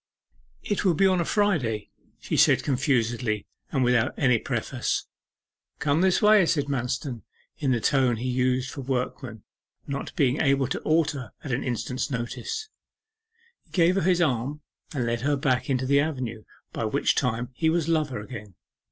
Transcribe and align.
'It 0.63 0.83
will 0.83 0.95
be 0.95 1.05
on 1.05 1.21
a 1.21 1.25
Friday,' 1.25 1.91
she 2.19 2.35
said 2.35 2.63
confusedly, 2.63 3.45
and 3.71 3.83
without 3.83 4.15
any 4.17 4.39
preface. 4.39 5.05
'Come 5.77 6.01
this 6.01 6.23
way!' 6.23 6.43
said 6.47 6.65
Manston, 6.65 7.21
in 7.59 7.71
the 7.71 7.79
tone 7.79 8.15
he 8.15 8.27
used 8.27 8.71
for 8.71 8.81
workmen, 8.81 9.43
not 9.85 10.15
being 10.15 10.41
able 10.41 10.65
to 10.69 10.79
alter 10.81 11.33
at 11.43 11.51
an 11.51 11.63
instant's 11.63 12.09
notice. 12.09 12.67
He 13.63 13.69
gave 13.69 13.93
her 13.93 14.01
his 14.01 14.23
arm 14.23 14.61
and 14.91 15.05
led 15.05 15.21
her 15.21 15.35
back 15.37 15.69
into 15.69 15.85
the 15.85 15.99
avenue, 15.99 16.45
by 16.73 16.85
which 16.85 17.13
time 17.13 17.49
he 17.53 17.69
was 17.69 17.87
lover 17.87 18.19
again. 18.19 18.55